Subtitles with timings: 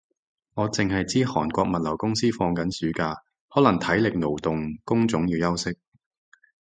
[0.55, 5.77] 我剩係知韓國物流公司放緊暑假，可能體力勞動工種要休息